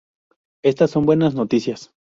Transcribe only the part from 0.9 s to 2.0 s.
buenas noticias.